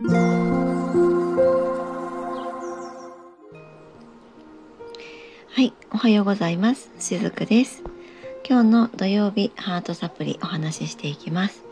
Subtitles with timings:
[0.00, 0.06] は
[5.60, 6.92] いおはようございます。
[7.00, 7.82] しずくです。
[8.48, 11.64] 今日の土曜日ハートサプリお話ししていきます、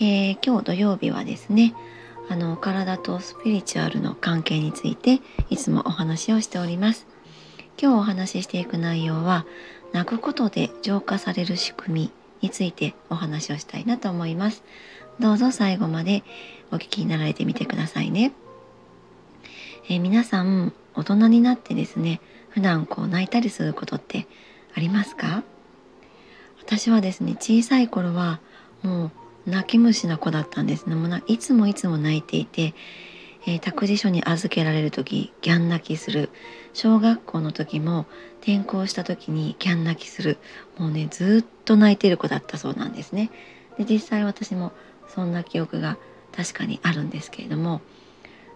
[0.00, 1.72] えー、今日土曜日はですね
[2.28, 7.06] あの体とスピリチュアルの関係についていつもお話をしております。
[7.80, 9.46] 今日お話ししていく内容は
[9.92, 12.10] 泣くことで浄化される仕組み
[12.40, 14.64] についてお話をしたいなと思います。
[15.18, 16.22] どうぞ最後まで
[16.70, 18.32] お聞きになられてみてくださいね、
[19.88, 24.26] えー、皆さん大人になってですね普段こう泣いたりすることって
[24.74, 25.42] ありますか？
[26.60, 28.40] 私はですね小さい頃は
[28.82, 29.12] も
[29.46, 30.94] う泣き虫な子だったんですね。
[30.94, 32.74] もういつもいつも泣いていて、
[33.46, 36.30] えー、託児所に預けられる時ギャン泣きする。
[36.72, 38.06] 小学校の時も
[38.40, 40.38] 転校した時にギャン泣きする。
[40.78, 43.30] もうねずっと泣いてる子だったそうなんですね。
[43.78, 44.72] で実際私も
[45.08, 45.96] そんな記憶が
[46.36, 47.80] 確かにあるんですけれども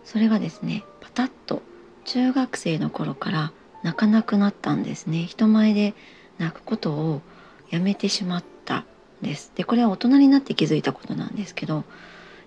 [0.04, 1.62] それがですねパタッと
[2.04, 5.24] 中学生の頃から泣かなくなったんですね。
[5.24, 5.94] 人前で
[6.38, 7.22] 泣くことを
[7.70, 8.84] やめてしまったん
[9.22, 9.52] です。
[9.54, 11.84] でこれは大人になって気づいたことなんですけど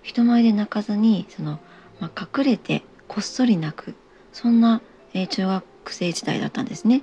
[0.02, 1.58] 人前で泣かずにその、
[2.00, 3.94] まあ、隠れてこっそり泣く
[4.32, 4.80] そんな、
[5.12, 7.02] えー、中学生時代だったんですね。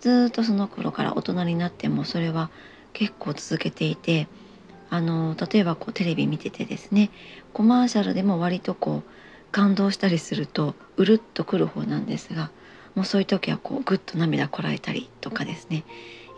[0.00, 2.50] ずっとその頃から大人になってもそれは
[2.92, 4.28] 結構続けていて
[4.90, 7.10] あの例えばこうテレビ見ててですね
[7.52, 9.10] コマーシャルでも割とこう
[9.52, 12.50] 感動したりするとうるっとくる方なんですが
[12.94, 15.84] もうそういう時はこうぐっと涙こらえたりとかですね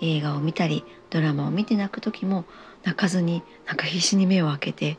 [0.03, 2.45] 映画を見たりドラマを見て泣く時も
[2.85, 4.99] 泣かずになんか必死に目を開けて、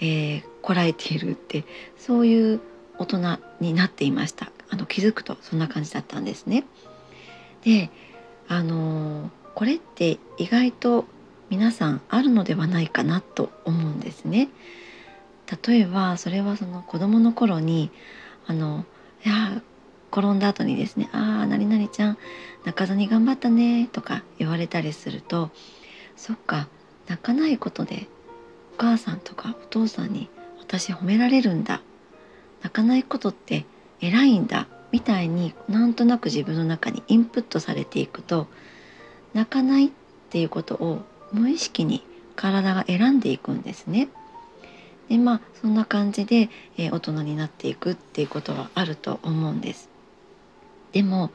[0.00, 1.64] えー、こらえているって
[1.96, 2.60] そういう
[2.98, 6.64] 大人になっていましたあの気づくとそんな感じだったんですね。
[7.64, 7.90] で
[8.48, 11.06] あのー、これって意外と
[11.52, 14.48] 皆さんあるのではないかなと思うんですね。
[15.66, 17.90] 例えばそれはその子供の頃に
[18.46, 18.86] あの
[19.22, 19.60] いや
[20.10, 22.18] 転んだ後にですね「ああ何々ちゃん
[22.64, 25.50] 泣かずに頑張ったね」とか言われたりすると
[26.16, 26.68] そっか
[27.06, 28.08] 泣かないことで
[28.78, 31.82] お母さんとかお父さんに私褒められるんだ
[32.62, 33.66] 泣かないことって
[34.00, 38.46] 偉いんだみたいになんとなく自分の中にインプットされていくと
[39.34, 39.90] 泣かないっ
[40.30, 41.02] ていうことを
[41.32, 42.04] 無意識に
[42.36, 44.08] 体が選んでいくんですね。
[45.08, 49.88] でまあそんな感じで、えー、大人になっていくっていうことはあると思うんです。
[50.92, 51.30] でも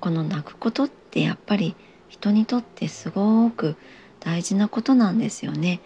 [0.00, 1.76] この泣くことってやっぱり
[2.08, 3.76] 人にとってすごく
[4.20, 5.80] 大事なことなんですよね。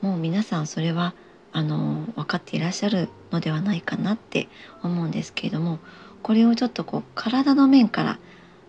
[0.00, 1.14] もう皆さんそれは
[1.52, 4.48] あの分かっていらっしゃるのではないかなって
[4.82, 5.78] 思うんですけれども
[6.22, 8.18] これをちょっとこう体の面から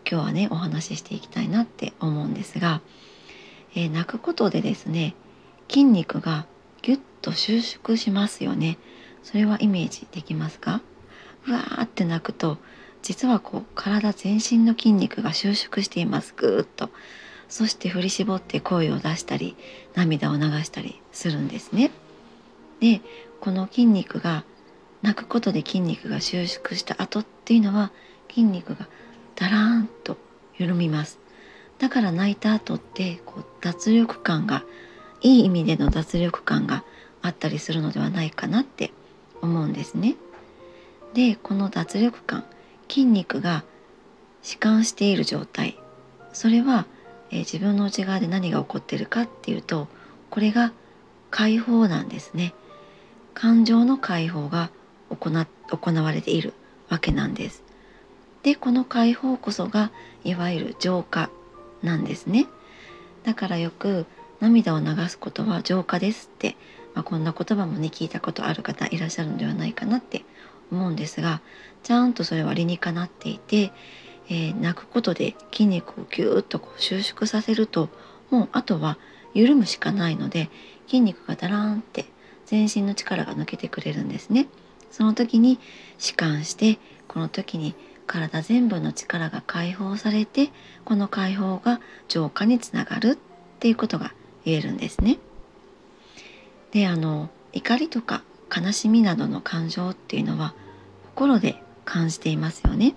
[0.10, 2.82] 今日はねお話ししていきたいなって思うんですが、
[3.76, 5.16] えー、泣くことでですね
[5.70, 6.46] 筋肉が
[6.82, 8.78] ギュッと収縮しますよね。
[9.24, 10.82] それはイメージできますか？
[11.48, 12.58] うわーって泣くと
[13.02, 16.34] 実はこう体全身の筋肉が収縮しています。
[16.36, 16.90] ぐーっと。
[17.50, 19.56] そして振り絞って声を出したり
[19.94, 21.92] 涙を流したりするんですね。
[22.80, 23.02] で
[23.40, 24.44] この筋肉が
[25.02, 27.92] 泣くことで筋肉が収縮した後っていうのは
[28.30, 28.88] 筋肉が
[29.36, 30.18] ダラーンと
[30.58, 31.20] 緩みます。
[31.80, 34.64] だから泣いた後ってこう脱力感が
[35.22, 36.84] いい意味での脱力感が
[37.22, 38.92] あったりするのではないかなって
[39.42, 40.16] 思うんですね。
[41.14, 42.46] でこの脱力感
[42.90, 43.64] 筋肉が
[44.42, 45.78] 弛緩している状態。
[46.34, 46.86] それは、
[47.30, 49.88] えー、自分の内側で何が起こっているかっていうと
[50.30, 50.74] これが
[51.30, 52.54] 解放なんですね。
[53.34, 54.70] 感情の解放が
[55.10, 55.32] 行
[55.70, 56.54] 行われている
[56.90, 57.64] わけなんです。
[58.44, 59.92] でこの解放こそが
[60.24, 61.30] いわゆる浄化。
[61.84, 62.48] なんですね
[63.24, 64.06] だからよく
[64.40, 66.56] 涙を流すことは浄化ですって、
[66.94, 70.26] まあ、こんな言葉もね聞いたことある方いらっしゃるのではないかなって
[70.72, 71.42] 思うんですが
[71.84, 73.72] ちゃんとそれは理にかなっていて、
[74.30, 77.90] えー、泣くことで筋肉をぎゅーっとこう収縮させると
[78.32, 78.98] もうあとは
[79.34, 80.50] 緩むしかないので
[80.88, 82.06] 筋肉がダラーンって
[82.46, 84.48] 全身の力が抜けてくれるんですね。
[84.92, 85.60] その時に
[85.98, 86.78] 弛緩して
[87.08, 87.74] この時に
[88.06, 90.52] 体全部の力が解放されて
[90.86, 94.14] この解放が浄化につながるっていうことが
[94.46, 95.20] 言えるんですね。
[96.72, 98.24] であの怒りとか
[98.56, 100.54] 悲しみなどの感情っていうのは
[101.16, 102.96] 心で感じていますよね。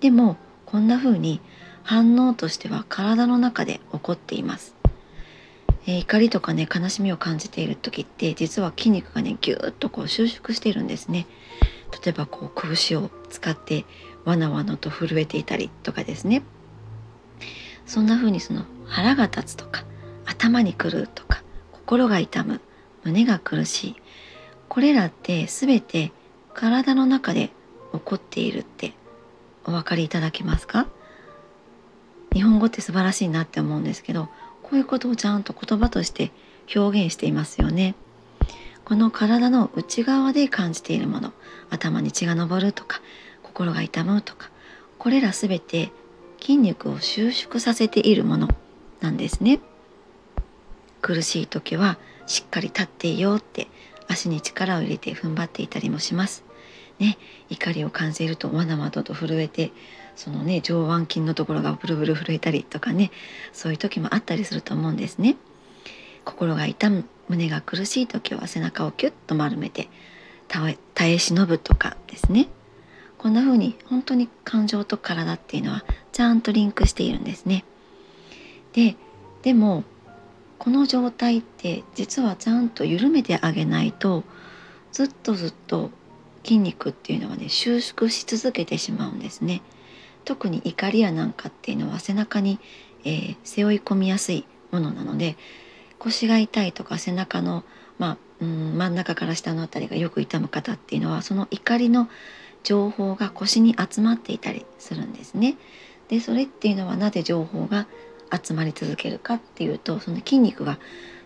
[0.00, 0.36] でも
[0.66, 1.40] こんな風に
[1.82, 4.74] 反応としては体の中で起こっています。
[5.86, 11.26] えー、怒りとかね悲しみを感じている時って実は筋肉がねぎゅーっとこう収縮しているんですね。
[12.04, 13.84] 例えばこう拳を使って
[14.24, 16.42] わなわなと震えていたりとかですね。
[17.86, 19.84] そんな風にその腹が立つとか
[20.24, 21.42] 頭にくるとか
[21.72, 22.60] 心が痛む
[23.04, 23.96] 胸が苦しい
[24.68, 26.12] これらって全て
[26.54, 27.50] 体の中で
[27.92, 28.92] 起こっているって
[29.64, 30.86] お分かりいただけますか？
[32.32, 34.28] 日本語って素晴らしいなって思うんですけど
[34.62, 36.30] こういうことをちゃんと言葉として
[36.74, 37.94] 表現していますよね。
[38.84, 41.32] この体の内側で感じているもの
[41.70, 43.00] 頭に血が上るとか
[43.52, 44.50] 心が痛むとか
[44.98, 45.90] これら全て
[46.40, 48.48] 筋肉を収縮させているもの
[49.00, 49.60] なんですね。
[51.02, 53.68] 苦しい時はしっかり立っていようって
[54.08, 56.44] 足に力を入れて踏ん張っていたりもします。
[56.98, 57.18] ね、
[57.50, 59.72] 怒りを感じるとわなわなと震えて
[60.16, 63.10] そのね上腕筋のところがブルブル震えたりとかね
[63.52, 65.36] そういう時もあったりすると思うんですね。
[66.24, 69.88] 心が痛む胸が苦しい時は背中をキュッと丸めて
[70.48, 70.78] 耐
[71.12, 72.48] え忍ぶとかですね
[73.22, 77.64] こんな風に本当に感情と体っていうのはちゃんとリンクしているんですね。
[78.72, 78.96] で
[79.42, 79.84] でも
[80.58, 84.24] この状態って実はちゃんと緩めてあげないと
[84.90, 85.90] ずっとずっと
[86.44, 89.62] 筋肉っていうのはね収縮し続けてしまうんですね。
[90.24, 92.58] 特に怒りやなんかっていうのは背中に、
[93.04, 95.36] えー、背負い込みやすいものなので
[95.98, 97.64] 腰が痛いとか背中の、
[97.98, 102.08] まあ、うん真ん中から下の辺りがよく痛む方っていうのはその怒りの
[102.62, 105.56] 情報が腰に集まっていたりするんですね。
[106.08, 107.86] でそれっていうのはなぜ情報が
[108.30, 110.78] 集まり続けるかっていうとその筋肉が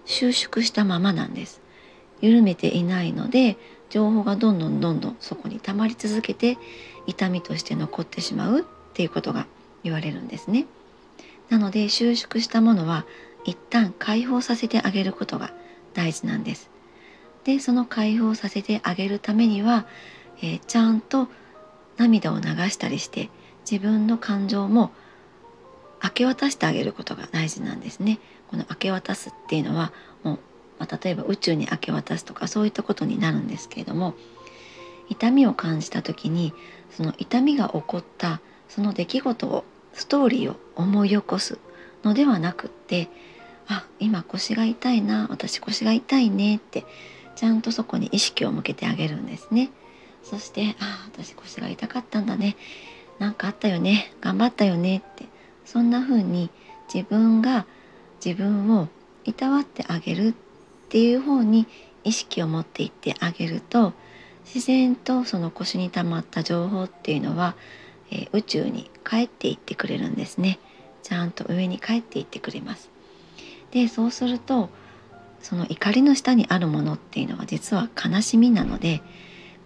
[0.05, 1.61] 収縮したままなんです。
[2.21, 3.57] 緩めていないので
[3.91, 6.59] 情報がどんどんどんどんそこに溜まり続けて
[7.07, 9.47] 痛みとして残ってしまうっていうことが
[9.85, 10.67] 言われるんですね。
[11.49, 13.05] なので収縮したものは
[13.45, 15.53] 一旦解放させてあげることが
[15.95, 16.71] 大事なんです。
[17.45, 19.87] でその解放させてあげるためには、
[20.43, 21.29] えー、ちゃんと
[21.97, 23.31] 涙を流したりして
[23.71, 24.93] 自分の感情も
[26.03, 28.19] 明け渡してあげることが大事なんですね。
[28.49, 29.93] この明け渡すっていうのは
[30.23, 30.39] もう、
[30.79, 34.15] まあ、例えば宇宙に明け渡すとかそういったことになるんですけれども
[35.09, 36.53] 痛みを感じた時に
[36.91, 41.59] その痛みが起こったその出来事をストーリーを思い起こす
[42.05, 43.09] のではなくって
[43.67, 46.85] あ今腰が痛いな私腰が痛いねって
[47.35, 49.71] ちゃんとそこに意識を向けてあげるんですね。
[50.29, 52.57] そしてああ私腰が痛かったんだね。
[53.19, 54.13] 何かあったよね。
[54.21, 55.27] 頑張ったよねって。
[55.65, 56.51] そんな風に
[56.93, 57.67] 自分が
[58.25, 58.89] 自分を
[59.25, 60.35] いたわってあげるっ
[60.89, 61.67] ていう方に
[62.05, 63.93] 意識を持っていってあげると
[64.45, 67.57] 自然とその腰に溜まった情報っていうのは、
[68.11, 70.59] えー、宇宙に帰っていってくれるんですね。
[71.03, 72.91] ちゃんと上に帰っていってくれます。
[73.71, 74.71] でそうすると
[75.41, 79.03] その怒りの下にあるものっていうのは実は悲しみなので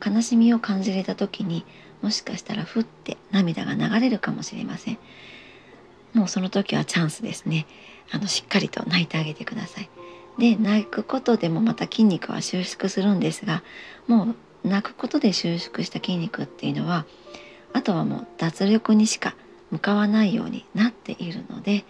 [0.05, 1.65] 悲しみを感じれた時に
[2.03, 4.99] もしかしたらふって涙が流れるかもしれません。
[6.15, 7.67] もうその時はチャンスですね。
[8.11, 9.91] あのしっかりと泣いてあげてください。
[10.39, 13.63] で泣くことでもまた筋肉は収縮するんですが
[14.07, 17.05] もう泣くことで収縮した筋肉っていうのは
[17.73, 19.35] あとはもう脱力にしか
[19.71, 21.85] 向かわないようになっているので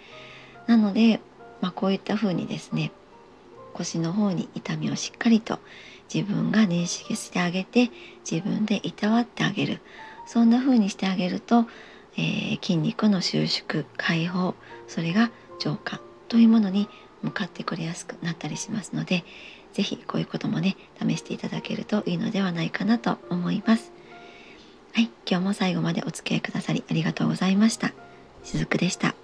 [0.67, 1.21] なので、
[1.61, 2.93] まあ、こういった風にですね
[3.71, 5.59] 腰の方に痛みをしっかりと
[6.13, 7.91] 自分が認識してあげて
[8.31, 9.81] 自分でいたわってあげる
[10.27, 11.67] そんな風にしてあげると
[12.17, 14.55] えー、筋肉の収縮解放
[14.89, 16.89] それが浄化というものに
[17.23, 19.25] 向かってくれやすくなったりしますので
[19.73, 23.93] 是非こういうこともね試していただけるといいのではないかなと思います。
[24.93, 27.93] はい、今日も最後までお付き合いくださりありがとうございました。
[28.43, 29.15] しずくでした。